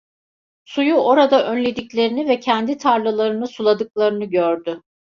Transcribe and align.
Suyu 0.65 0.95
orada 0.95 1.51
önlediklerini 1.51 2.29
ve 2.29 2.39
kendi 2.39 2.77
tarlalarını 2.77 3.47
suladıklarını 3.47 4.25
gördü. 4.25 4.81